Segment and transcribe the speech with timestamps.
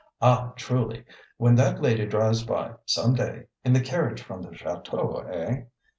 [0.19, 1.05] "Ah, truly!
[1.37, 5.65] When that lady drives by, some day, in the carriage from the chateau eh?